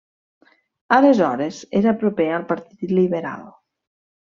Aleshores 0.97 1.61
era 1.83 1.95
proper 2.03 2.29
al 2.41 2.49
Partit 2.55 2.99
Liberal. 3.03 3.51